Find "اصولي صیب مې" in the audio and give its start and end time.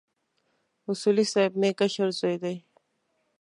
0.89-1.69